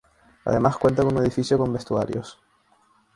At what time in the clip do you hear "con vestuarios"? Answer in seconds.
1.59-2.39